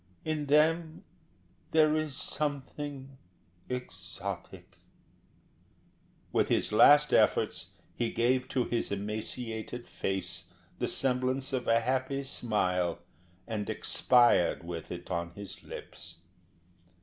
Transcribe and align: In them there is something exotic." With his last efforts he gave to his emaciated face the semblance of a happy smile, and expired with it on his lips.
In 0.25 0.47
them 0.47 1.03
there 1.73 1.95
is 1.95 2.15
something 2.15 3.19
exotic." 3.69 4.79
With 6.31 6.47
his 6.47 6.71
last 6.71 7.13
efforts 7.13 7.67
he 7.93 8.09
gave 8.09 8.47
to 8.49 8.63
his 8.63 8.91
emaciated 8.91 9.87
face 9.87 10.45
the 10.79 10.87
semblance 10.87 11.53
of 11.53 11.67
a 11.67 11.81
happy 11.81 12.23
smile, 12.23 12.97
and 13.45 13.69
expired 13.69 14.63
with 14.63 14.91
it 14.91 15.11
on 15.11 15.33
his 15.35 15.61
lips. 15.61 16.15